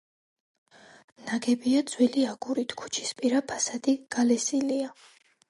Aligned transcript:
ნაგებია 1.27 1.83
ძველი 1.91 2.23
აგურით, 2.31 2.75
ქუჩისპირა 2.81 3.45
ფასადი 3.53 3.97
გალესილია. 4.19 4.91